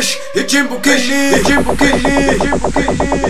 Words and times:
Mas 0.00 0.18
e 0.34 0.44
Timbukini, 0.44 1.34
e 1.34 1.42
Timbukini, 1.42 1.92
Timbukini. 2.40 3.20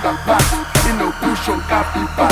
capta 0.00 0.12
paz 0.24 0.44
y 0.88 0.92
no 0.94 1.10
puxam 1.20 1.60
capta 1.68 2.06
paz. 2.16 2.31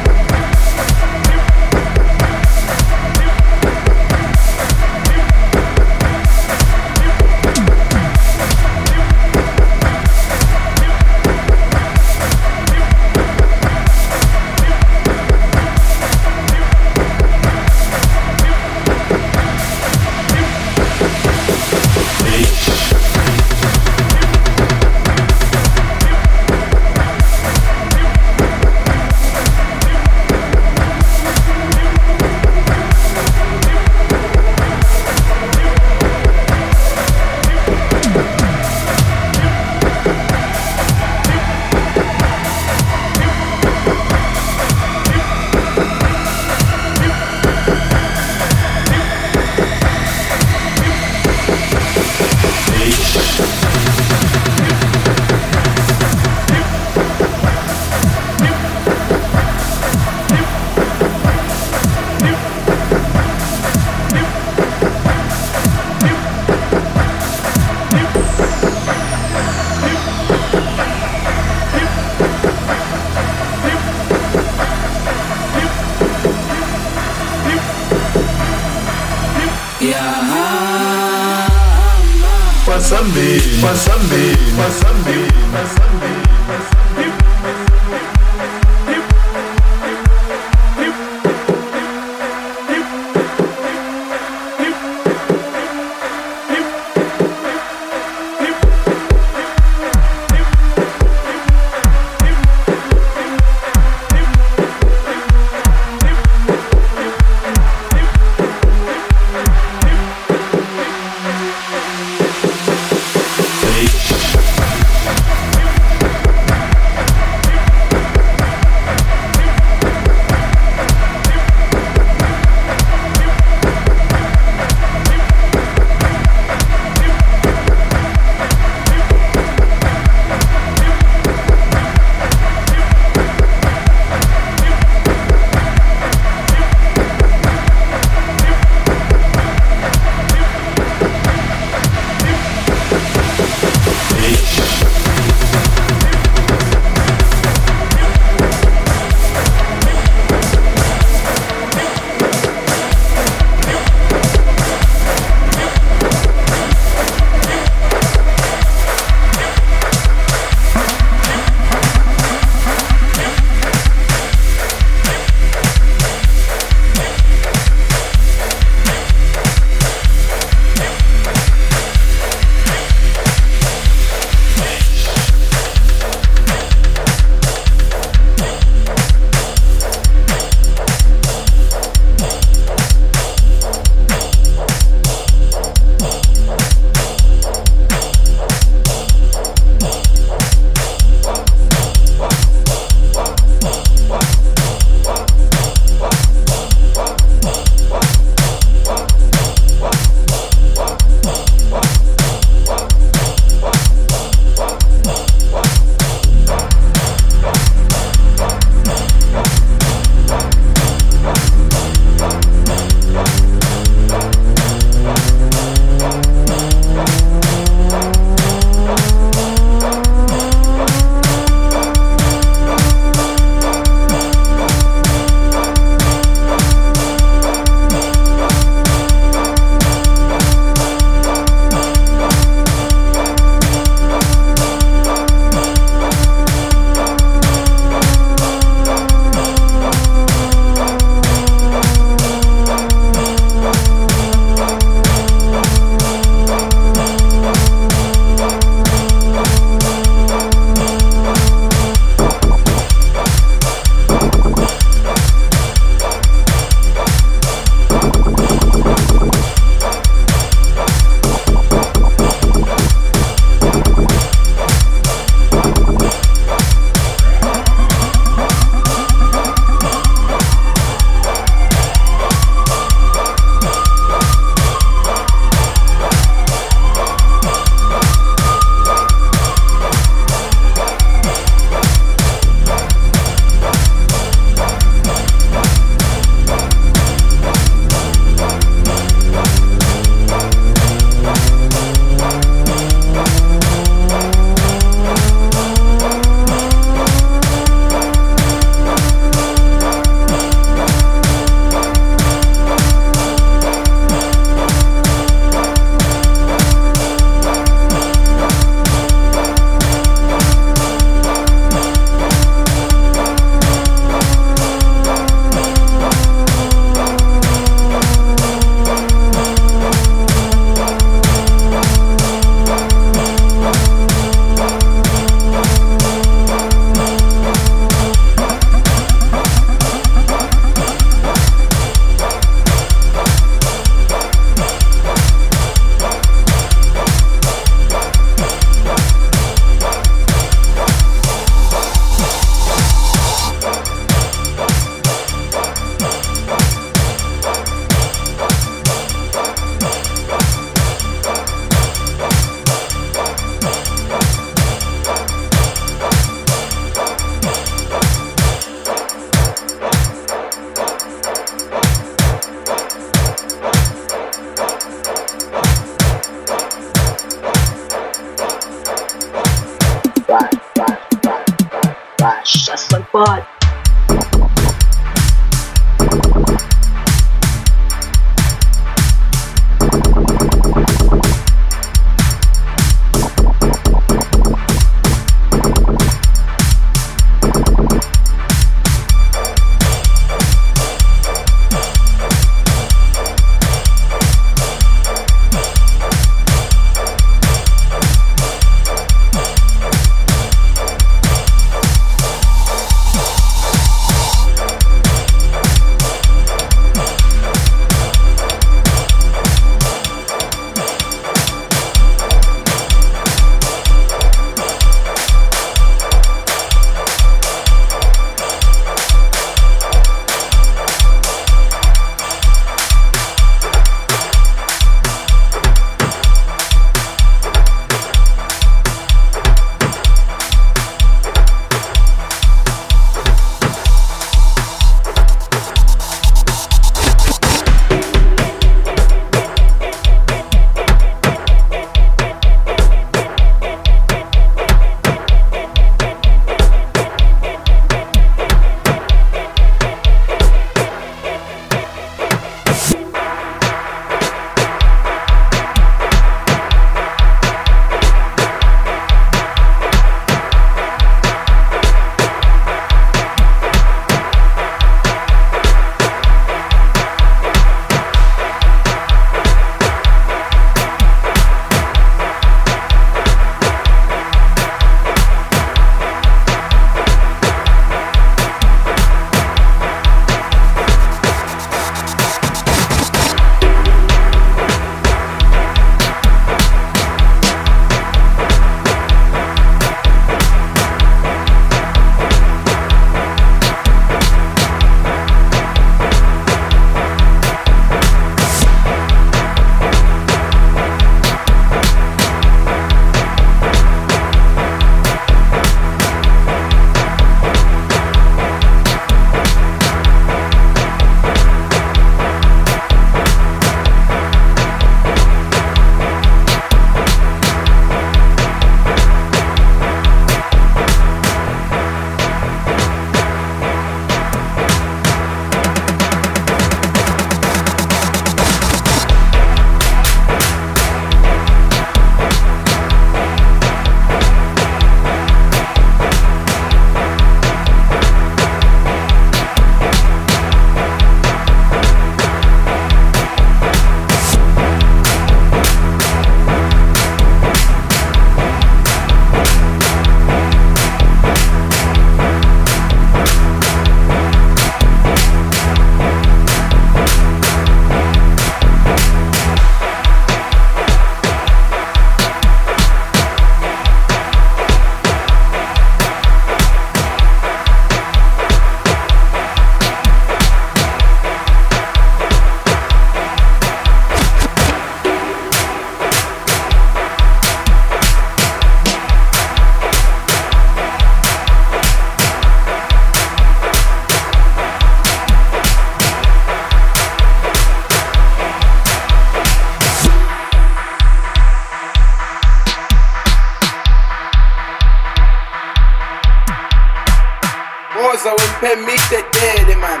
Rosa 597.96 598.30
wempe 598.30 598.76
mite 598.86 599.24
dele 599.32 599.76
man. 599.76 600.00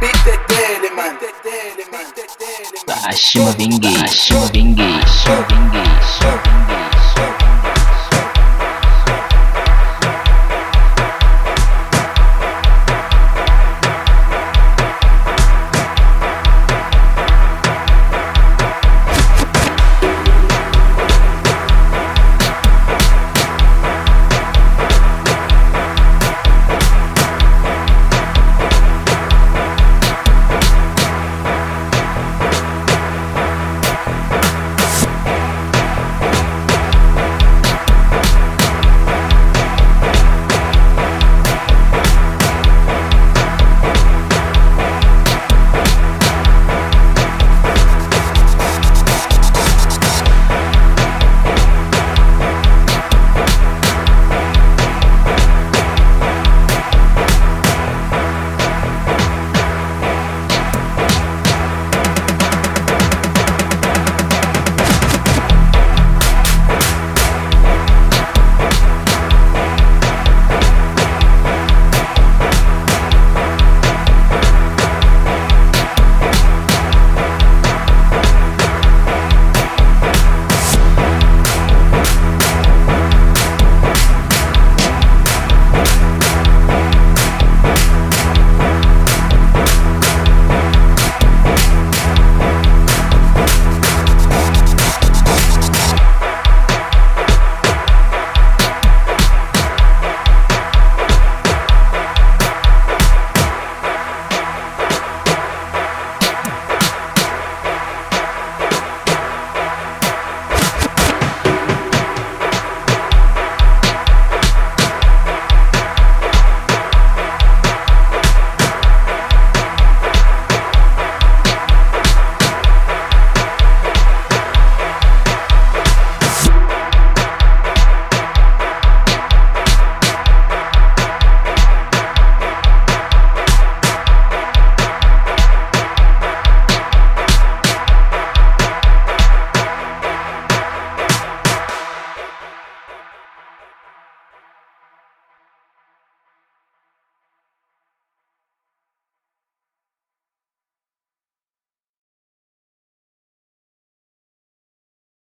Mite 0.00 0.38
dele 0.48 0.90
man. 0.96 1.16
Ashima 3.08 3.52
Vingi, 3.52 3.94
Ashima 4.04 4.46
Vingi, 4.52 4.82
Ashima 5.02 5.46
Vingi, 5.48 5.78
Ashima 5.78 6.42
Vingi. 6.42 7.51